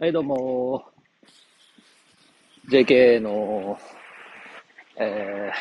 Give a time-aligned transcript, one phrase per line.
[0.00, 0.82] はい、どうも。
[2.70, 3.78] JK の、
[4.98, 5.52] え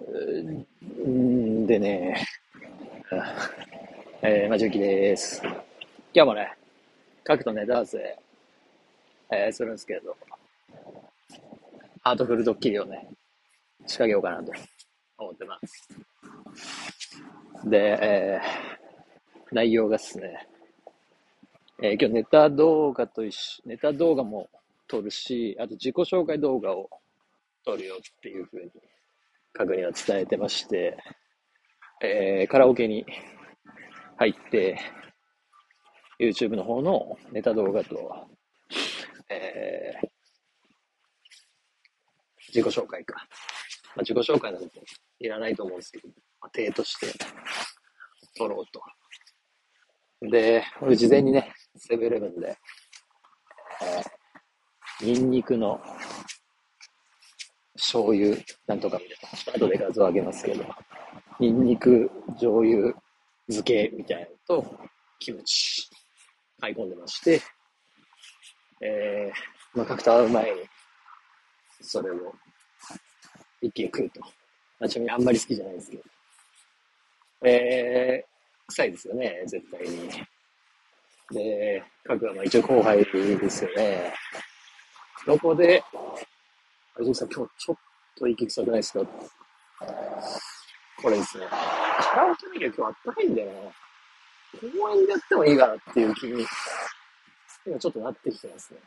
[0.00, 0.64] ー、
[1.04, 2.26] うんでね、
[4.22, 5.42] えー、まじゅきです。
[6.14, 6.54] 今日もね、
[7.28, 8.18] 書くとネタ合わせ、
[9.30, 10.16] えー、するんですけど、
[12.00, 13.06] ハートフルドッキリをね、
[13.80, 14.50] 仕掛けようかなと
[15.18, 17.68] 思ってます。
[17.68, 20.48] で、えー、内容がですね、
[21.84, 24.48] えー今日ネタ動画と一緒、ネタ動画も
[24.86, 26.88] 撮るし、あと自己紹介動画を
[27.64, 28.70] 撮るよっていう風に
[29.52, 30.96] 確認は伝えてまして、
[32.00, 33.04] えーカラオケに
[34.16, 34.78] 入って、
[36.20, 38.28] YouTube の方のネタ動画と、
[39.28, 40.08] えー
[42.54, 43.14] 自己紹介か。
[43.96, 44.80] まあ、自己紹介なんて
[45.18, 46.08] いらないと思うんですけど、
[46.40, 47.06] まあ、手として
[48.36, 48.80] 撮ろうと。
[50.30, 52.56] で、俺事前にね、セブンイレブンで、
[53.82, 55.80] えー、ニンニクの
[57.74, 60.64] 醤油なんとかみたいな、後で画像上げますけど、
[61.40, 62.94] ニンニク醤油
[63.48, 64.78] 漬けみたいなのと、
[65.18, 65.88] キムチ
[66.60, 67.40] 買い込んでまして、
[68.80, 70.60] えー、まあ、角田会う前に、
[71.80, 72.32] それを
[73.60, 74.20] 一気に食うと。
[74.20, 76.02] まあ、ちなみにあんまり好きじゃないですけど。
[77.44, 78.31] えー、
[78.68, 80.10] 臭いですよね、絶対に。
[81.30, 84.14] で、角はまあ一応後輩ですよね。
[85.26, 85.82] どこで、
[86.94, 87.76] あれ、さん、今日ちょっ
[88.16, 89.00] と息臭くないですか？
[91.00, 91.46] これですね。
[91.48, 93.54] カラオケメニュー今日あったかいんだよな。
[94.82, 96.46] 公園でやってもいいかなっていう気に、
[97.66, 98.80] 今ちょっとなってきてますね。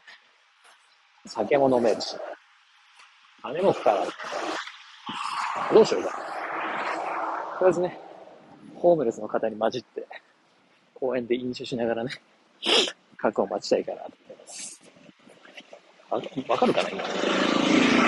[1.25, 2.15] 酒も飲めるし、
[3.41, 4.09] 金もかからない。
[5.73, 6.09] どうしようか。
[7.59, 7.99] とりあえずね、
[8.85, 10.05] ホームレスの方に混じって、
[10.93, 12.11] 公園で飲酒しながらね、
[13.17, 14.81] 確を待ちたいかなと思います。
[16.11, 18.05] あわかるかな今。